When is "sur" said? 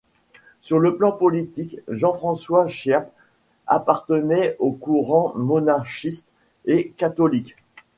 0.61-0.79